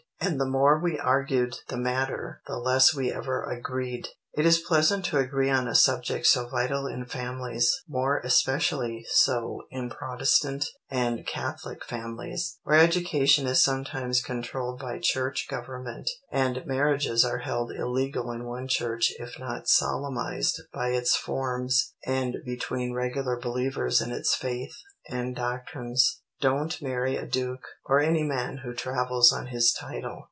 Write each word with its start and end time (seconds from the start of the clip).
And 0.23 0.39
the 0.39 0.45
more 0.45 0.77
we 0.79 0.99
argued 0.99 1.55
the 1.69 1.77
matter, 1.77 2.43
the 2.45 2.57
less 2.57 2.93
we 2.93 3.11
ever 3.11 3.41
agreed." 3.43 4.07
It 4.33 4.45
is 4.45 4.59
pleasant 4.59 5.03
to 5.05 5.17
agree 5.17 5.49
on 5.49 5.67
a 5.67 5.73
subject 5.73 6.27
so 6.27 6.47
vital 6.47 6.85
in 6.85 7.05
families, 7.07 7.67
more 7.89 8.19
especially 8.19 9.03
so 9.09 9.63
in 9.71 9.89
Protestant 9.89 10.65
and 10.91 11.25
Catholic 11.25 11.83
families, 11.83 12.59
where 12.61 12.79
education 12.79 13.47
is 13.47 13.63
sometimes 13.63 14.21
controlled 14.21 14.77
by 14.79 14.99
church 15.01 15.47
government, 15.49 16.07
and 16.31 16.67
marriages 16.67 17.25
are 17.25 17.39
held 17.39 17.71
illegal 17.71 18.29
in 18.29 18.45
one 18.45 18.67
church 18.67 19.11
if 19.19 19.39
not 19.39 19.67
solemnized 19.67 20.61
by 20.71 20.89
its 20.89 21.15
forms 21.15 21.95
and 22.05 22.35
between 22.45 22.93
regular 22.93 23.39
believers 23.39 23.99
in 23.99 24.11
its 24.11 24.35
faith 24.35 24.75
and 25.09 25.35
doctrines. 25.35 26.19
Don't 26.39 26.81
marry 26.81 27.17
a 27.17 27.27
duke, 27.27 27.61
or 27.85 27.99
any 27.99 28.23
man 28.23 28.61
who 28.63 28.73
travels 28.73 29.31
on 29.31 29.47
his 29.47 29.71
title. 29.79 30.19